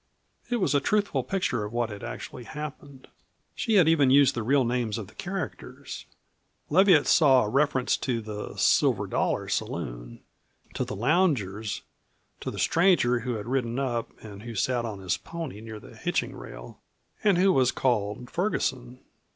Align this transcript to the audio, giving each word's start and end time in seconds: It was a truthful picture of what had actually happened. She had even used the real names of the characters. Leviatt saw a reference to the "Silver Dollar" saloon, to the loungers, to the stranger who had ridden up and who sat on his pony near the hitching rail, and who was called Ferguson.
It 0.49 0.55
was 0.55 0.73
a 0.73 0.79
truthful 0.79 1.21
picture 1.23 1.63
of 1.63 1.71
what 1.71 1.91
had 1.91 2.03
actually 2.03 2.45
happened. 2.45 3.07
She 3.53 3.75
had 3.75 3.87
even 3.87 4.09
used 4.09 4.33
the 4.33 4.41
real 4.41 4.65
names 4.65 4.97
of 4.97 5.05
the 5.05 5.13
characters. 5.13 6.05
Leviatt 6.71 7.05
saw 7.05 7.43
a 7.43 7.49
reference 7.49 7.95
to 7.97 8.19
the 8.19 8.55
"Silver 8.57 9.05
Dollar" 9.05 9.47
saloon, 9.47 10.23
to 10.73 10.83
the 10.83 10.95
loungers, 10.95 11.83
to 12.39 12.49
the 12.49 12.57
stranger 12.57 13.19
who 13.19 13.35
had 13.35 13.45
ridden 13.45 13.77
up 13.77 14.09
and 14.23 14.41
who 14.41 14.55
sat 14.55 14.85
on 14.85 15.01
his 15.01 15.17
pony 15.17 15.61
near 15.61 15.79
the 15.79 15.95
hitching 15.95 16.35
rail, 16.35 16.79
and 17.23 17.37
who 17.37 17.53
was 17.53 17.71
called 17.71 18.27
Ferguson. 18.31 19.01